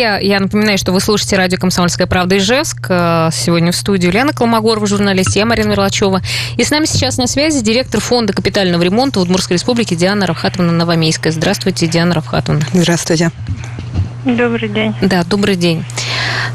[0.00, 2.86] Друзья, я напоминаю, что вы слушаете радио «Комсомольская правда» Ижевск.
[2.88, 6.22] Э, сегодня в студию Лена Колмогорова, журналист, я Марина Мерлачева.
[6.56, 11.34] И с нами сейчас на связи директор фонда капитального ремонта Удмурской республики Диана Равхатовна Новомейская.
[11.34, 12.62] Здравствуйте, Диана Равхатовна.
[12.72, 13.30] Здравствуйте.
[14.24, 14.94] Добрый день.
[15.02, 15.84] Да, добрый день.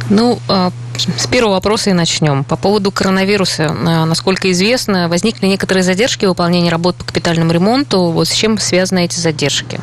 [0.10, 0.72] Ну, э,
[1.16, 2.46] с первого вопроса и начнем.
[2.46, 3.66] По поводу коронавируса.
[3.66, 8.06] Э, насколько известно, возникли некоторые задержки в выполнении работ по капитальному ремонту.
[8.06, 9.80] Вот с чем связаны эти задержки?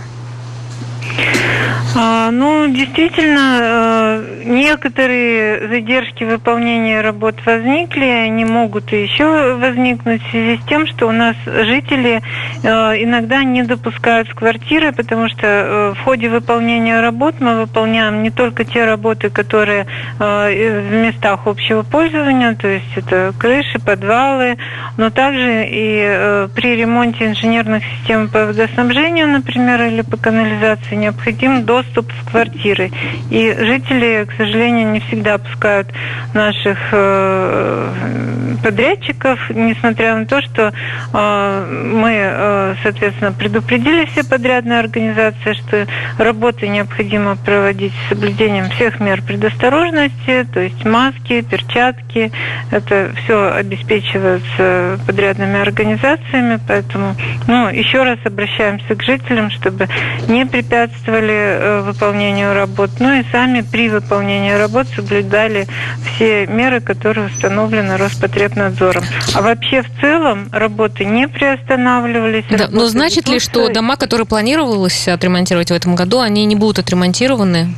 [1.95, 10.59] А, ну, действительно, э, некоторые задержки выполнения работ возникли, они могут еще возникнуть в связи
[10.59, 12.23] с тем, что у нас жители
[12.63, 12.69] э,
[13.03, 18.31] иногда не допускают в квартиры, потому что э, в ходе выполнения работ мы выполняем не
[18.31, 19.87] только те работы, которые
[20.19, 24.57] в местах общего пользования, то есть это крыши, подвалы,
[24.97, 32.11] но также и при ремонте инженерных систем по водоснабжению, например, или по канализации необходим доступ
[32.13, 32.91] в квартиры.
[33.31, 35.89] И жители, к сожалению, не всегда пускают
[36.35, 40.73] наших э, подрядчиков, несмотря на то, что
[41.13, 45.87] э, мы, э, соответственно, предупредили все подрядные организации, что
[46.19, 52.31] работы необходимо проводить с соблюдением всех мер предосторожности, то есть маски, перчатки.
[52.71, 59.89] Это все обеспечивается подрядными организациями, поэтому, ну, еще раз обращаемся к жителям, чтобы
[60.29, 65.67] не препятствовали выполнению работ, но и сами при выполнении работ соблюдали
[66.05, 69.05] все меры, которые установлены Роспотребнадзором.
[69.35, 72.45] А вообще в целом работы не приостанавливались.
[72.51, 76.79] Да, но значит ли, что дома, которые планировалось отремонтировать в этом году, они не будут
[76.79, 77.75] отремонтированы?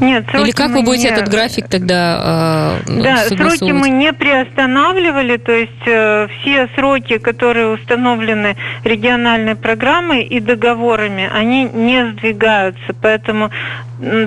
[0.00, 1.14] Нет, Или как вы будете не...
[1.14, 7.68] этот график тогда э, Да, сроки мы не приостанавливали, то есть э, все сроки, которые
[7.68, 13.50] установлены региональной программой и договорами, они не сдвигаются, поэтому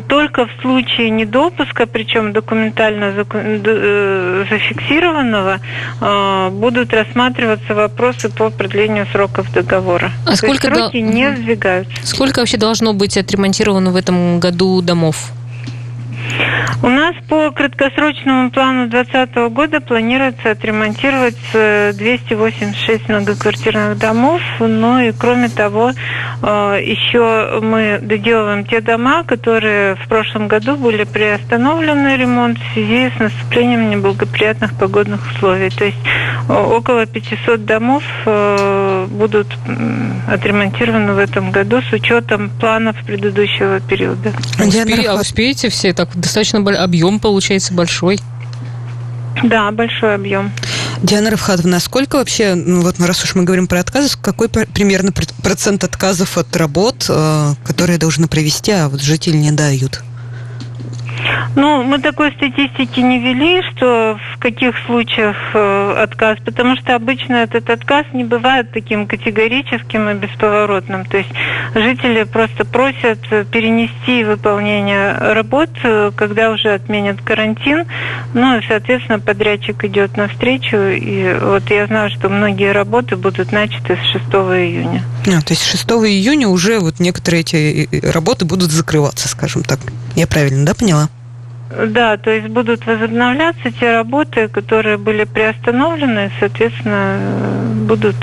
[0.07, 5.59] только в случае недопуска, причем документально э, зафиксированного,
[5.99, 10.11] э, будут рассматриваться вопросы по продлению сроков договора.
[10.25, 11.13] А То сколько сроки до...
[11.13, 11.93] не сдвигаются.
[12.03, 15.31] Сколько вообще должно быть отремонтировано в этом году домов?
[16.83, 24.41] У нас по краткосрочному плану 2020 года планируется отремонтировать 286 э, многоквартирных домов.
[24.59, 31.03] Ну и кроме того, э, еще мы доделываем те дома, которые в прошлом году были
[31.03, 35.71] приостановлены ремонт в связи с наступлением неблагоприятных погодных условий.
[35.71, 35.97] То есть
[36.47, 38.03] э, около 500 домов
[39.09, 39.47] будут
[40.27, 44.31] отремонтированы в этом году с учетом планов предыдущего периода.
[45.07, 48.19] А успеете все так достаточно объем получается большой.
[49.43, 50.51] Да, большой объем.
[51.03, 55.11] Диана Равхатовна, а сколько вообще, ну вот раз уж мы говорим про отказы, какой примерно
[55.43, 60.01] процент отказов от работ, э, которые должны провести, а вот жители не дают?
[61.55, 67.35] Ну, мы такой статистики не вели, что в каких случаях э, отказ, потому что обычно
[67.35, 71.05] этот отказ не бывает таким категорическим и бесповоротным.
[71.05, 71.29] То есть
[71.73, 73.19] жители просто просят
[73.51, 77.85] перенести выполнение работ, э, когда уже отменят карантин.
[78.33, 80.77] Ну и, соответственно, подрядчик идет навстречу.
[80.77, 85.03] И вот я знаю, что многие работы будут начаты с 6 июня.
[85.25, 89.79] А, то есть 6 июня уже вот некоторые эти э, работы будут закрываться, скажем так.
[90.15, 91.09] Я правильно, да, поняла?
[91.69, 97.19] Да, то есть будут возобновляться те работы, которые были приостановлены, соответственно,
[97.87, 98.15] будут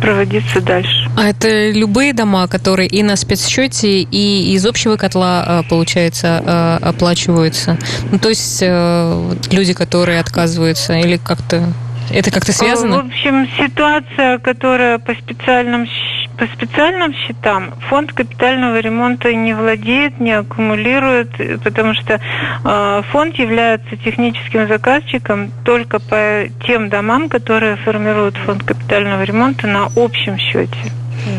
[0.00, 1.10] проводиться дальше.
[1.16, 6.86] А это любые дома, которые и на спецсчете, и из общего котла, э, получается, э,
[6.86, 7.78] оплачиваются?
[8.10, 11.64] Ну, то есть э, люди, которые отказываются, или как-то
[12.10, 13.02] это как-то связано?
[13.02, 15.86] В общем, ситуация, которая по специальным
[16.36, 21.30] по специальным счетам фонд капитального ремонта не владеет, не аккумулирует,
[21.62, 22.20] потому что
[22.64, 29.88] э, фонд является техническим заказчиком только по тем домам, которые формируют фонд капитального ремонта на
[29.96, 30.92] общем счете.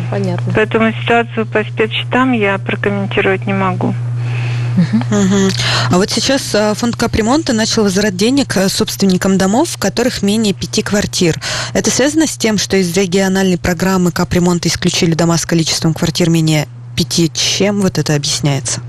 [0.09, 0.51] Понятно.
[0.55, 3.93] Поэтому ситуацию по спецсчетам я прокомментировать не могу.
[4.75, 5.49] Угу.
[5.91, 10.53] А вот сейчас а, фонд капремонта начал возврат денег а, собственникам домов, в которых менее
[10.53, 11.39] пяти квартир.
[11.73, 16.67] Это связано с тем, что из региональной программы капремонта исключили дома с количеством квартир менее
[16.95, 17.31] пяти?
[17.33, 18.81] Чем вот это объясняется?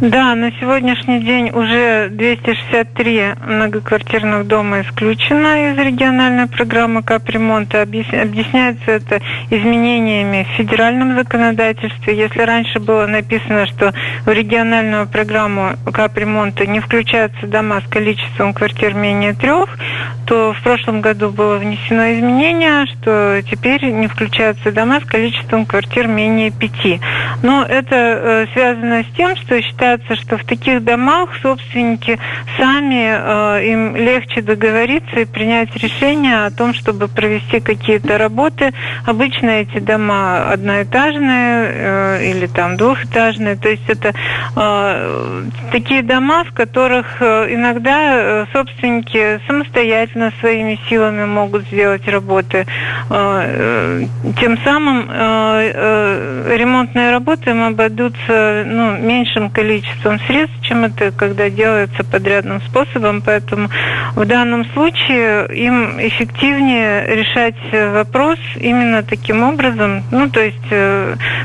[0.00, 7.82] Да, на сегодняшний день уже 263 многоквартирных дома исключено из региональной программы капремонта.
[7.82, 9.20] Объясняется это
[9.50, 12.16] изменениями в федеральном законодательстве.
[12.16, 13.92] Если раньше было написано, что
[14.24, 19.78] в региональную программу капремонта не включаются дома с количеством квартир менее трех,
[20.26, 26.06] то в прошлом году было внесено изменение, что теперь не включаются дома с количеством квартир
[26.06, 27.00] менее пяти.
[27.42, 32.18] Но это э, связано с тем, что считается что в таких домах собственники
[32.58, 38.72] сами э, им легче договориться и принять решение о том, чтобы провести какие-то работы.
[39.06, 44.14] Обычно эти дома одноэтажные э, или там двухэтажные, то есть это
[44.56, 52.66] э, такие дома, в которых э, иногда э, собственники самостоятельно своими силами могут сделать работы.
[53.10, 54.04] Э,
[54.40, 62.60] тем самым ремонтные работы им обойдутся ну, меньшим количеством средств, чем это когда делается подрядным
[62.62, 63.22] способом.
[63.22, 63.68] Поэтому
[64.14, 70.56] в данном случае им эффективнее решать вопрос именно таким образом, ну то есть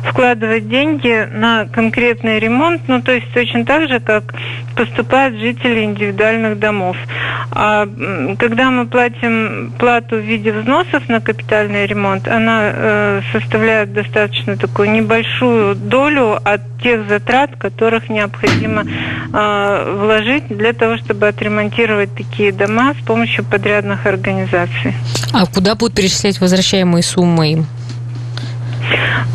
[0.10, 4.34] вкладывать деньги на конкретный ремонт, ну то есть точно так же, как
[4.76, 6.98] поступают жители индивидуальных домов.
[7.52, 7.88] А
[8.40, 14.92] когда мы платим плату в виде взносов на капитальный ремонт, она э, составляет достаточно такую
[14.92, 22.94] небольшую долю от тех затрат, которых необходимо э, вложить для того, чтобы отремонтировать такие дома
[22.94, 24.94] с помощью подрядных организаций.
[25.32, 27.66] А куда будут перечислять возвращаемые суммы им?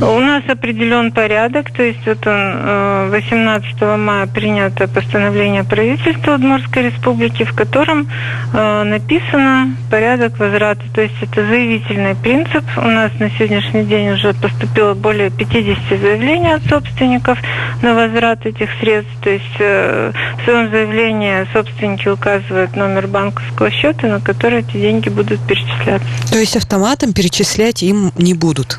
[0.00, 6.90] У нас определен порядок, то есть вот он 18 э, мая принято постановление правительства Удмуртской
[6.90, 8.08] республики, в котором
[8.52, 10.82] э, написано порядок возврата.
[10.94, 12.64] То есть это заявительный принцип.
[12.76, 17.38] У нас на сегодняшний день уже поступило более 50 заявлений от собственников
[17.82, 19.12] на возврат этих средств.
[19.22, 25.08] То есть э, в своем заявлении собственники указывают номер банковского счета, на который эти деньги
[25.08, 26.06] будут перечисляться.
[26.30, 28.78] То есть автоматом перечислять им не будут?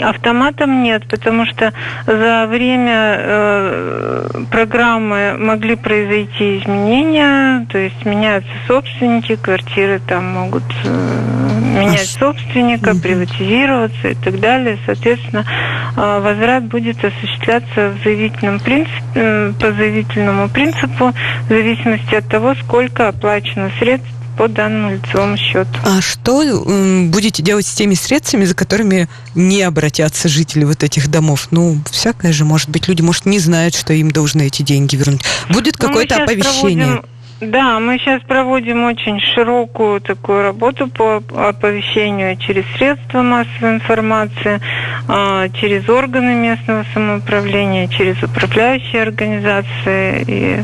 [0.00, 1.72] Автоматом нет, потому что
[2.06, 11.56] за время э, программы могли произойти изменения, то есть меняются собственники, квартиры там могут э,
[11.76, 14.78] менять собственника, приватизироваться и так далее.
[14.86, 15.44] Соответственно,
[15.96, 21.12] э, возврат будет осуществляться в заявительном принципе, э, по заявительному принципу
[21.44, 25.70] в зависимости от того, сколько оплачено средств по данному лицевому счету.
[25.84, 26.42] А что
[27.10, 31.48] будете делать с теми средствами, за которыми не обратятся жители вот этих домов?
[31.50, 35.22] Ну, всякое же, может быть, люди, может, не знают, что им должны эти деньги вернуть.
[35.48, 36.86] Будет ну, какое-то оповещение?
[36.86, 44.58] Проводим да, мы сейчас проводим очень широкую такую работу по оповещению через средства массовой информации,
[45.06, 50.24] а, через органы местного самоуправления, через управляющие организации.
[50.26, 50.62] И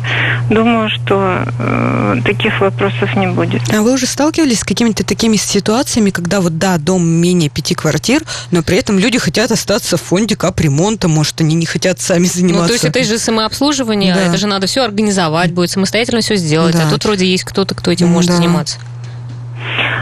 [0.49, 3.63] думаю, что э, таких вопросов не будет.
[3.71, 8.23] А вы уже сталкивались с какими-то такими ситуациями, когда вот да, дом менее пяти квартир,
[8.51, 12.63] но при этом люди хотят остаться в фонде капремонта, может, они не хотят сами заниматься.
[12.63, 14.23] Ну, то есть это же самообслуживание, да.
[14.23, 16.89] это же надо все организовать будет, самостоятельно все сделать делать, да.
[16.89, 18.37] а тут вроде есть кто-то, кто этим может да.
[18.37, 18.79] заниматься.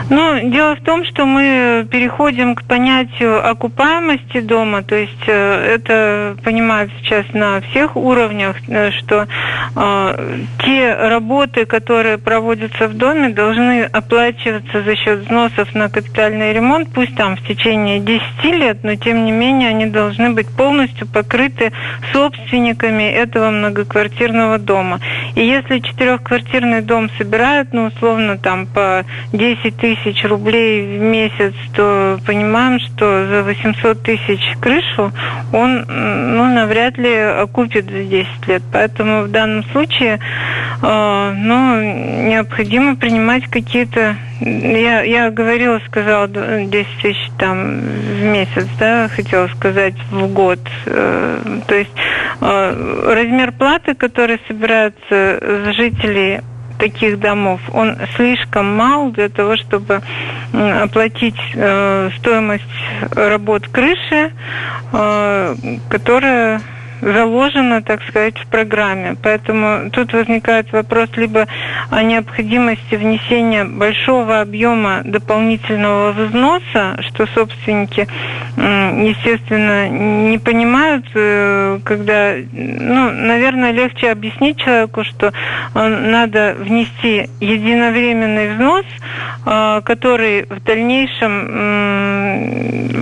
[0.08, 6.36] Ну, дело в том, что мы переходим к понятию окупаемости дома, то есть э, это
[6.42, 9.26] понимают сейчас на всех уровнях, э, что
[9.76, 16.88] э, те работы, которые проводятся в доме, должны оплачиваться за счет взносов на капитальный ремонт,
[16.92, 21.72] пусть там в течение 10 лет, но тем не менее они должны быть полностью покрыты
[22.12, 25.00] собственниками этого многоквартирного дома.
[25.34, 32.18] И если четырехквартирный дом собирают, ну, условно, там по 10 тысяч рублей в месяц, то
[32.26, 35.12] понимаем, что за 800 тысяч крышу
[35.52, 38.62] он ну, навряд ли окупит за 10 лет.
[38.72, 40.20] Поэтому в данном случае
[40.82, 46.70] э, ну, необходимо принимать какие-то я, я говорила, сказала 10
[47.02, 50.60] тысяч там в месяц, да, хотела сказать в год.
[50.86, 51.90] Э, то есть
[52.40, 56.40] э, размер платы, который собираются с жителей
[56.80, 60.00] таких домов, он слишком мал для того, чтобы
[60.52, 62.64] оплатить э, стоимость
[63.12, 64.32] работ крыши,
[64.92, 65.56] э,
[65.88, 66.60] которая
[67.00, 69.16] заложено, так сказать, в программе.
[69.22, 71.46] Поэтому тут возникает вопрос либо
[71.90, 78.06] о необходимости внесения большого объема дополнительного взноса, что собственники,
[78.56, 85.32] естественно, не понимают, э, когда, ну, наверное, легче объяснить человеку, что
[85.74, 88.84] надо внести единовременный взнос,
[89.46, 91.46] э, который в дальнейшем,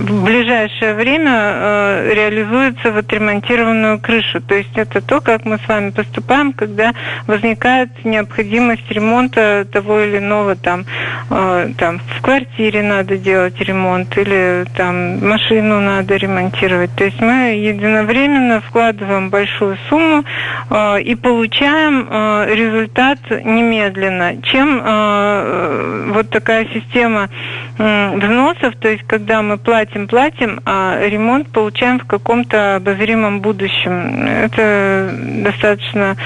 [0.05, 4.41] в ближайшее время э, реализуется в отремонтированную собственную крышу.
[4.41, 6.93] То есть это то, как мы с вами поступаем, когда
[7.27, 10.85] возникает необходимость ремонта того или иного там,
[11.29, 16.91] э, там в квартире надо делать ремонт или там машину надо ремонтировать.
[16.95, 20.23] То есть мы единовременно вкладываем большую сумму
[20.69, 24.41] э, и получаем э, результат немедленно.
[24.43, 27.29] Чем э, вот такая система
[27.79, 34.27] взносов, то есть когда мы платим, платим, а ремонт получаем в каком-то обозримом будущем.
[34.27, 35.09] Это
[35.43, 36.17] достаточно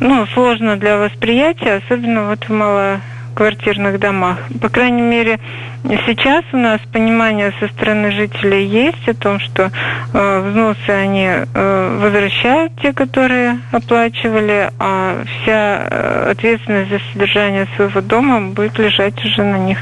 [0.00, 3.00] ну, сложно для восприятия, особенно вот в мало
[3.34, 4.38] квартирных домах.
[4.60, 5.38] По крайней мере,
[5.84, 9.70] сейчас у нас понимание со стороны жителей есть о том, что
[10.12, 18.00] э, взносы они э, возвращают те, которые оплачивали, а вся э, ответственность за содержание своего
[18.00, 19.78] дома будет лежать уже на них.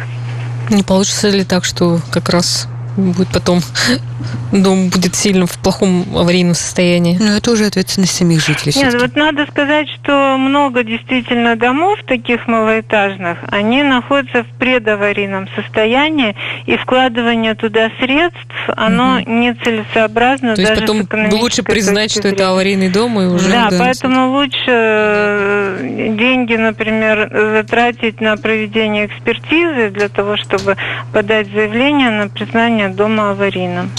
[0.71, 3.61] Не получится ли так, что как раз будет потом
[4.53, 7.17] дом будет сильно в плохом аварийном состоянии.
[7.19, 8.73] Ну, это уже ответственность самих жителей.
[8.77, 16.37] Нет, вот надо сказать, что много действительно домов таких малоэтажных, они находятся в предаварийном состоянии,
[16.67, 18.41] и вкладывание туда средств,
[18.77, 19.31] оно угу.
[19.31, 20.55] нецелесообразно.
[20.55, 23.49] То есть потом лучше признать, что это аварийный дом, и уже...
[23.49, 30.77] Да, да поэтому лучше э, деньги, например, затратить на проведение экспертизы для того, чтобы
[31.13, 33.91] подать заявление на признание дома аварийным.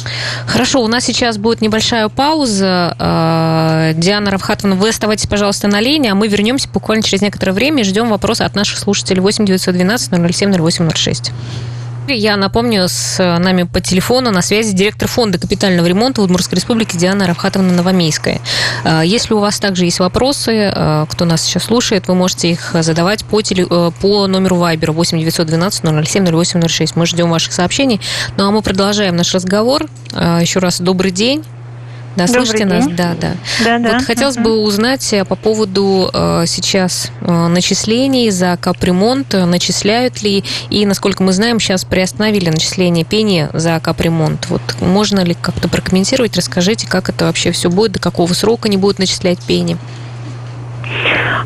[0.45, 2.95] Хорошо, у нас сейчас будет небольшая пауза.
[2.99, 7.81] Э, Диана Равхатовна, вы оставайтесь, пожалуйста, на линии, а мы вернемся буквально через некоторое время
[7.81, 11.31] и ждем вопроса от наших слушателей 8 912 007 0806.
[12.07, 17.25] Я напомню, с нами по телефону на связи директор фонда капитального ремонта Удмуртской республики Диана
[17.25, 18.41] Равхатовна Новомейская.
[18.83, 22.75] А, если у вас также есть вопросы, а, кто нас сейчас слушает, вы можете их
[22.81, 26.95] задавать по, теле, э, по номеру Viber 8 912 007 0806.
[26.95, 27.99] Мы ждем ваших сообщений.
[28.37, 29.87] Ну а мы продолжаем наш разговор.
[30.13, 31.43] А, еще раз добрый день.
[32.15, 33.35] Да, слушайте нас, да, да.
[33.63, 33.93] да, да.
[33.93, 34.43] Вот хотелось uh-huh.
[34.43, 41.23] бы узнать э, по поводу э, сейчас э, начислений за капремонт, начисляют ли, и, насколько
[41.23, 44.47] мы знаем, сейчас приостановили начисление пени за капремонт.
[44.49, 48.77] Вот можно ли как-то прокомментировать, расскажите, как это вообще все будет, до какого срока не
[48.77, 49.77] будут начислять пени?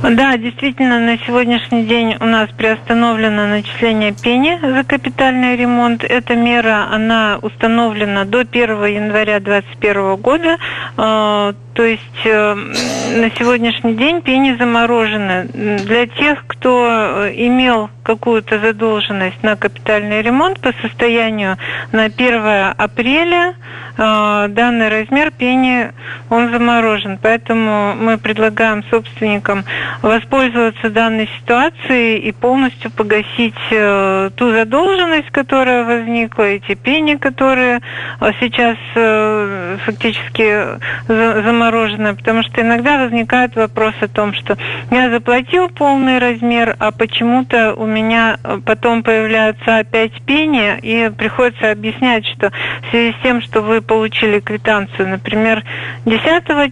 [0.02, 6.04] Да, действительно, на сегодняшний день у нас приостановлено начисление пени за капитальный ремонт.
[6.04, 10.58] Эта мера, она установлена до 1 января 2021 года.
[10.96, 15.46] А, то есть э, на сегодняшний день пени заморожены.
[15.54, 21.58] Для тех, кто э, имел какую-то задолженность на капитальный ремонт по состоянию
[21.92, 23.56] на 1 апреля,
[24.00, 25.92] данный размер пени,
[26.30, 27.20] он заморожен.
[27.22, 29.66] Поэтому мы предлагаем собственникам
[30.02, 37.82] воспользоваться данной ситуацией и полностью погасить ту задолженность, которая возникла, эти пени, которые
[38.40, 38.78] сейчас
[39.86, 40.78] фактически
[41.08, 44.58] заморожены потому что иногда возникает вопрос о том, что
[44.92, 52.26] я заплатил полный размер, а почему-то у меня потом появляются опять пени, и приходится объяснять,
[52.28, 55.64] что в связи с тем, что вы получили квитанцию, например,
[56.06, 56.22] 10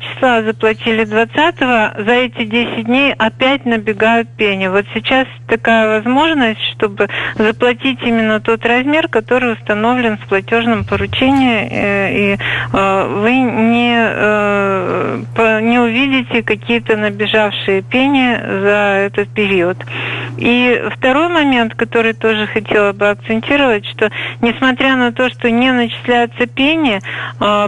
[0.03, 4.67] числа, заплатили 20, за эти 10 дней опять набегают пени.
[4.67, 12.13] Вот сейчас такая возможность, чтобы заплатить именно тот размер, который установлен в платежном поручении, э,
[12.13, 12.37] и
[12.71, 19.77] э, вы не э, не увидите какие-то набежавшие пени за этот период.
[20.37, 26.45] И второй момент, который тоже хотела бы акцентировать, что несмотря на то, что не начисляются
[26.45, 27.06] пени, а,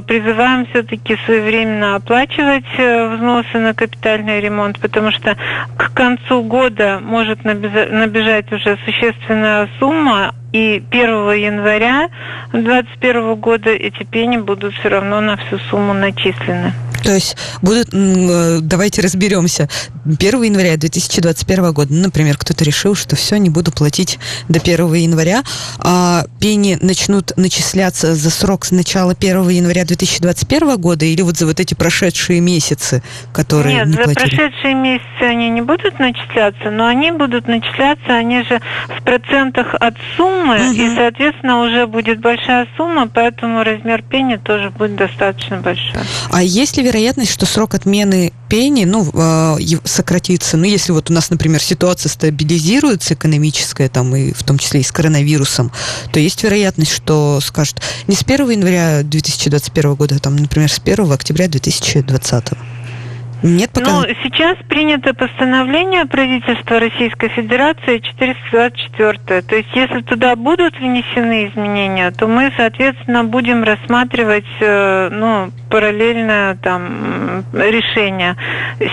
[0.01, 5.37] призываем все-таки своевременно оплачивать э, взносы на капитальный ремонт, потому что
[5.77, 12.09] к концу года может набежать уже существенная сумма, и 1 января
[12.51, 16.73] 2021 года эти пени будут все равно на всю сумму начислены.
[17.03, 19.69] То есть будут, э, давайте разберемся,
[20.05, 24.93] 1 января 2021 года, ну, например, кто-то решил, что все, не буду платить до 1
[24.93, 25.43] января,
[25.79, 31.45] а пени начнут начисляться за срок с начала 1 января 2021 года или вот за
[31.45, 33.01] вот эти прошедшие месяцы,
[33.33, 34.35] которые Нет, не за платили?
[34.35, 39.95] прошедшие месяцы они не будут начисляться, но они будут начисляться, они же в процентах от
[40.17, 40.53] суммы, угу.
[40.53, 46.01] и, соответственно, уже будет большая сумма, поэтому размер пени тоже будет достаточно большой.
[46.31, 50.57] А есть ли вероятность, что срок отмены пени, ну, а, сократится?
[50.57, 54.83] Ну, если вот у нас, например, ситуация стабилизируется экономическая, там, и в том числе и
[54.83, 55.71] с коронавирусом,
[56.11, 60.79] то есть вероятность, что скажут не с 1 января 2021 года, а там, например, с
[60.79, 62.45] 1 октября 2020.
[63.41, 63.91] Нет пока.
[63.91, 69.41] Ну, сейчас принято постановление правительства Российской Федерации 424.
[69.41, 76.57] То есть, если туда будут внесены изменения, то мы, соответственно, будем рассматривать, э, ну, параллельно
[76.61, 78.35] там решение.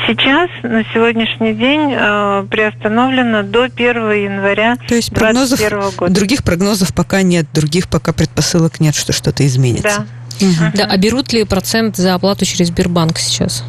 [0.07, 5.61] Сейчас, на сегодняшний день, э, приостановлено до 1 января То есть прогнозов,
[5.97, 6.13] года.
[6.13, 10.07] других прогнозов пока нет, других пока предпосылок нет, что что-то изменится.
[10.41, 10.47] Да.
[10.47, 10.73] Угу.
[10.75, 13.65] Да, а берут ли процент за оплату через Сбербанк сейчас?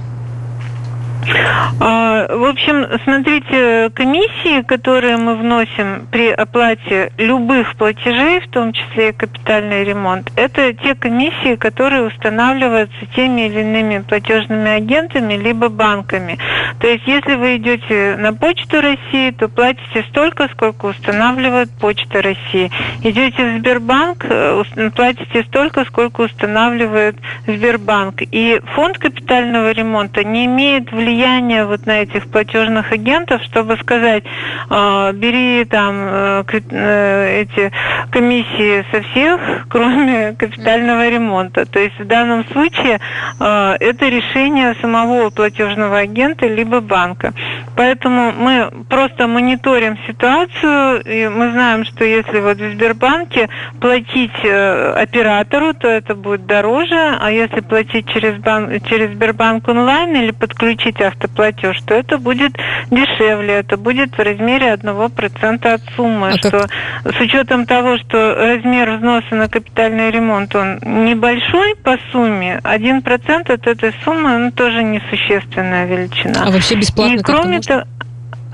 [1.79, 9.09] А, в общем, смотрите, комиссии, которые мы вносим при оплате любых платежей, в том числе
[9.09, 16.37] и капитальный ремонт, это те комиссии, которые устанавливаются теми или иными платежными агентами либо банками.
[16.79, 22.71] То есть, если вы идете на Почту России, то платите столько, сколько устанавливает Почта России.
[23.03, 24.63] Идете в Сбербанк, э,
[24.95, 28.21] платите столько, сколько устанавливает Сбербанк.
[28.21, 31.16] И фонд капитального ремонта не имеет влияния
[31.65, 34.23] вот на этих платежных агентов, чтобы сказать,
[34.69, 37.71] э, бери там э, э, эти
[38.11, 41.65] комиссии со всех, кроме капитального ремонта.
[41.65, 42.99] То есть в данном случае
[43.39, 47.33] э, это решение самого платежного агента либо банка.
[47.75, 54.93] Поэтому мы просто мониторим ситуацию, и мы знаем, что если вот в Сбербанке платить э,
[54.93, 61.01] оператору, то это будет дороже, а если платить через, банк, через Сбербанк онлайн или подключить
[61.07, 62.53] автоплатеж, то это будет
[62.91, 67.15] дешевле, это будет в размере 1% от суммы, а что как...
[67.15, 73.67] с учетом того, что размер взноса на капитальный ремонт, он небольшой по сумме, 1% от
[73.67, 76.43] этой суммы, ну, тоже несущественная величина.
[76.45, 77.83] А вообще бесплатно И кроме того,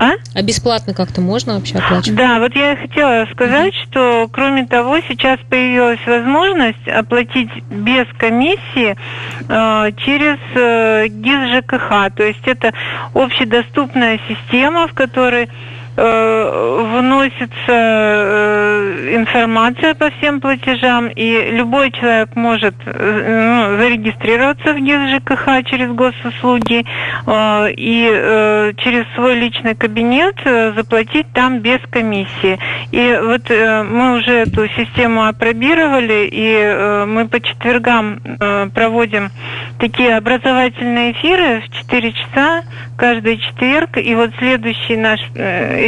[0.04, 0.12] а?
[0.34, 2.16] А бесплатно как-то можно вообще оплачивать?
[2.16, 8.96] Да, вот я хотела сказать, mm что кроме того, сейчас появилась возможность оплатить без комиссии
[9.48, 12.14] э, через э, ГИС ЖКХ.
[12.16, 12.72] То есть это
[13.14, 15.48] общедоступная система, в которой
[15.96, 25.16] вносится э, информация по всем платежам, и любой человек может э, ну, зарегистрироваться в ГИС
[25.16, 26.84] ЖКХ через госуслуги
[27.26, 32.58] и через свой личный кабинет заплатить там без комиссии.
[32.90, 38.20] И вот мы уже эту систему опробировали, и мы по четвергам
[38.74, 39.30] проводим
[39.78, 42.62] такие образовательные эфиры в 4 часа
[42.96, 45.20] каждый четверг, и вот следующий наш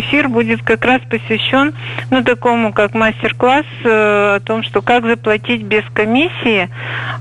[0.00, 1.74] эфир будет как раз посвящен,
[2.10, 3.88] ну, такому как мастер-класс э,
[4.36, 6.68] о том, что как заплатить без комиссии.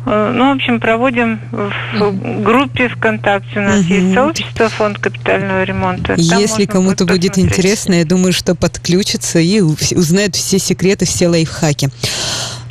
[0.05, 3.59] Э, ну, в общем, проводим в группе ВКонтакте.
[3.59, 3.93] У нас угу.
[3.93, 6.15] есть сообщество Фонд капитального ремонта.
[6.15, 11.89] Там Если кому-то будет интересно, я думаю, что подключится и узнает все секреты, все лайфхаки.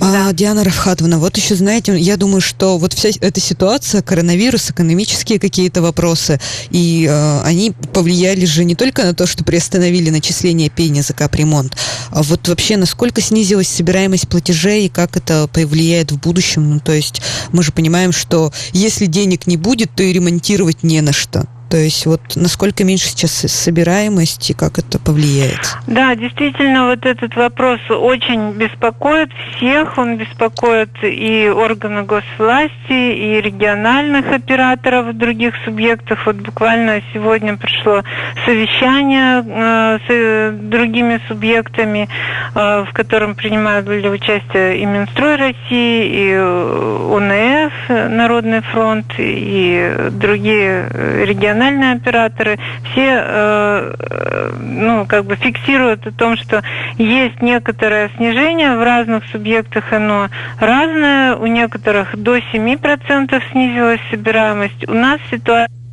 [0.01, 0.29] Да.
[0.29, 5.39] А, Диана Равхатовна, вот еще, знаете, я думаю, что вот вся эта ситуация, коронавирус, экономические
[5.39, 11.01] какие-то вопросы, и э, они повлияли же не только на то, что приостановили начисление пени
[11.01, 11.77] за капремонт,
[12.11, 16.71] а вот вообще насколько снизилась собираемость платежей и как это повлияет в будущем.
[16.71, 21.01] Ну, то есть мы же понимаем, что если денег не будет, то и ремонтировать не
[21.01, 21.47] на что.
[21.69, 25.77] То есть вот насколько меньше сейчас собираемость и как это повлияет?
[25.87, 29.99] Да, действительно, вот этот вопрос очень беспокоит всех.
[29.99, 36.27] Он беспокоит и органы госвласти, и региональных операторов в других субъектах.
[36.27, 38.03] Вот буквально сегодня пришло
[38.45, 42.09] совещание э, с другими субъектами,
[42.55, 50.89] э, в котором принимают были участие и Минстрой России, и ОНФ, Народный фронт, и другие
[51.25, 52.59] региональные региональные операторы,
[52.91, 56.63] все э, ну, как бы фиксируют о том, что
[56.99, 64.89] есть некоторое снижение в разных субъектах, оно разное, у некоторых до 7% снизилась собираемость.
[64.89, 65.84] У нас ситуация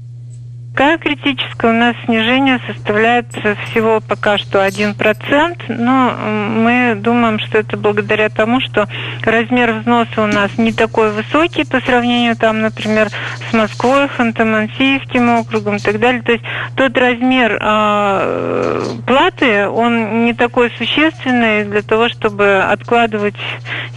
[0.74, 7.76] Какая критическая у нас снижение составляет всего пока что 1%, но мы думаем, что это
[7.76, 8.88] благодаря тому, что
[9.22, 13.10] размер взноса у нас не такой высокий по сравнению, там, например,
[13.50, 16.22] с Москвой, Ханты-Мансийским округом и так далее.
[16.22, 16.44] То есть
[16.78, 23.36] тот размер э, платы, он не такой существенный для того, чтобы откладывать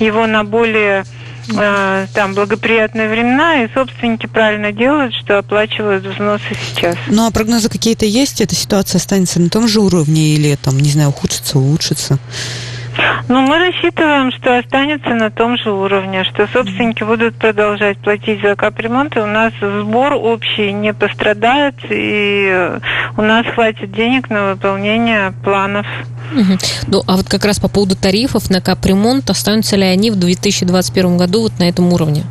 [0.00, 1.04] его на более
[1.46, 6.96] там благоприятные времена, и собственники правильно делают, что оплачивают взносы сейчас.
[7.08, 8.40] Ну а прогнозы какие-то есть?
[8.40, 12.18] Эта ситуация останется на том же уровне или там, не знаю, ухудшится, улучшится?
[13.28, 18.54] Ну, мы рассчитываем, что останется на том же уровне, что собственники будут продолжать платить за
[18.56, 22.70] капремонт, и у нас сбор общий не пострадает, и
[23.16, 25.86] у нас хватит денег на выполнение планов.
[26.86, 31.16] Ну, а вот как раз по поводу тарифов на капремонт, останутся ли они в 2021
[31.16, 32.24] году вот на этом уровне?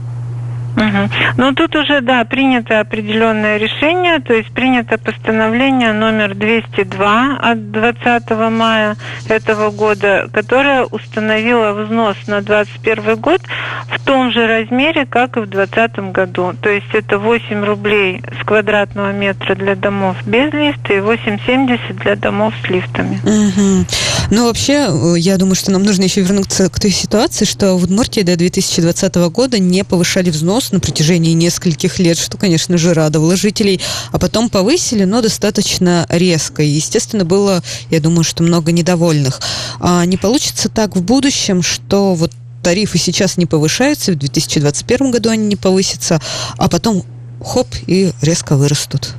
[0.75, 1.09] Угу.
[1.37, 8.29] Ну, тут уже, да, принято определенное решение, то есть принято постановление номер 202 от 20
[8.51, 8.95] мая
[9.27, 13.41] этого года, которое установило взнос на 2021 год
[13.87, 16.53] в том же размере, как и в 2020 году.
[16.61, 22.15] То есть это 8 рублей с квадратного метра для домов без лифта и 8,70 для
[22.15, 23.19] домов с лифтами.
[23.23, 23.85] Угу.
[24.31, 27.83] Но вообще, э, я думаю, что нам нужно еще вернуться к той ситуации, что в
[27.83, 33.35] Удмуртии до 2020 года не повышали взнос на протяжении нескольких лет, что, конечно же, радовало
[33.35, 33.81] жителей,
[34.11, 36.63] а потом повысили, но достаточно резко.
[36.63, 39.41] И, естественно, было, я думаю, что много недовольных.
[39.79, 42.31] А не получится так в будущем, что вот
[42.63, 46.21] тарифы сейчас не повышаются, в 2021 году они не повысятся,
[46.57, 47.03] а потом
[47.43, 49.15] хоп и резко вырастут.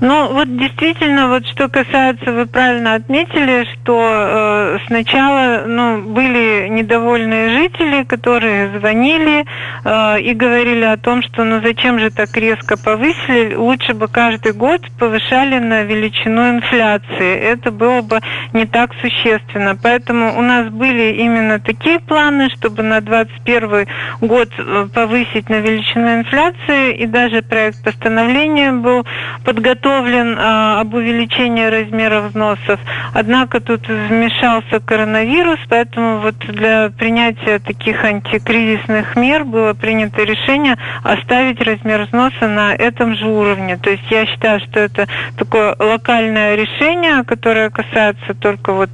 [0.00, 7.50] Ну, вот действительно, вот что касается, вы правильно отметили, что э, сначала, ну, были недовольные
[7.50, 9.44] жители, которые звонили
[9.84, 14.52] э, и говорили о том, что, ну, зачем же так резко повысили, лучше бы каждый
[14.52, 17.36] год повышали на величину инфляции.
[17.36, 18.20] Это было бы
[18.52, 19.78] не так существенно.
[19.80, 23.86] Поэтому у нас были именно такие планы, чтобы на 2021
[24.20, 29.06] год э, повысить на величину инфляции, и даже проект постановления был
[29.52, 32.80] подготовлен а, об увеличении размера взносов.
[33.12, 41.60] Однако тут вмешался коронавирус, поэтому вот для принятия таких антикризисных мер было принято решение оставить
[41.60, 43.76] размер взноса на этом же уровне.
[43.76, 48.90] То есть я считаю, что это такое локальное решение, которое касается только вот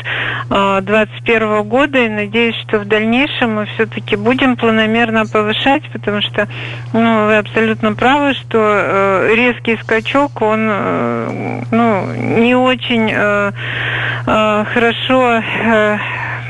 [0.49, 6.49] 2021 а, года, и надеюсь, что в дальнейшем мы все-таки будем планомерно повышать, потому что
[6.93, 13.53] ну, вы абсолютно правы, что э, резкий скачок, он Э, ну, не очень э,
[14.27, 15.43] э, хорошо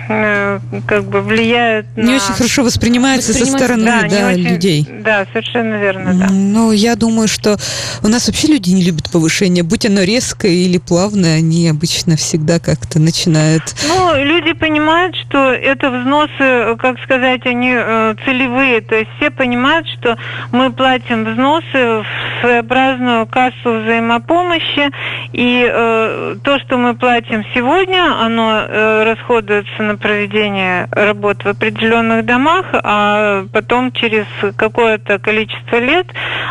[0.08, 2.02] Э, как бы влияют на...
[2.02, 4.48] Не очень хорошо воспринимается со стороны да, да, очень...
[4.48, 4.88] людей.
[5.00, 6.28] Да, совершенно верно, да.
[6.30, 7.58] Ну, я думаю, что
[8.02, 9.62] у нас вообще люди не любят повышение.
[9.62, 13.62] Будь оно резкое или плавное, они обычно всегда как-то начинают...
[13.86, 18.80] Ну, люди понимают, что это взносы, как сказать, они э, целевые.
[18.80, 20.16] То есть все понимают, что
[20.52, 22.06] мы платим взносы в
[22.40, 24.90] своеобразную кассу взаимопомощи,
[25.32, 32.24] и э, то, что мы платим сегодня, оно э, расходуется на проведение работ в определенных
[32.24, 36.06] домах, а потом через какое-то количество лет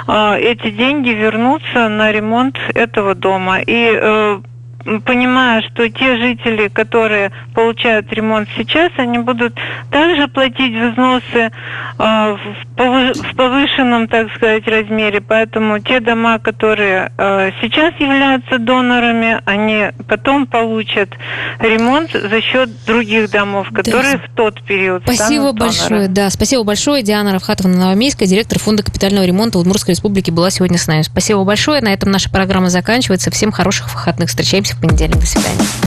[0.07, 3.59] э, эти деньги вернутся на ремонт этого дома.
[3.59, 4.41] И
[5.05, 9.53] понимая, что те жители, которые получают ремонт сейчас, они будут
[9.91, 11.51] также платить взносы
[11.99, 12.37] э,
[12.77, 15.21] в повышенном, так сказать, размере.
[15.21, 21.09] Поэтому те дома, которые э, сейчас являются донорами, они потом получат
[21.59, 24.23] ремонт за счет других домов, которые да.
[24.23, 26.07] в тот период Спасибо большое.
[26.07, 27.03] Да, спасибо большое.
[27.03, 31.01] Диана Равхатовна Новомейская, директор фонда капитального ремонта Удмуртской республики, была сегодня с нами.
[31.01, 31.81] Спасибо большое.
[31.81, 33.31] На этом наша программа заканчивается.
[33.31, 34.29] Всем хороших выходных.
[34.29, 35.19] Встречаемся в понедельник.
[35.19, 35.67] До свидания.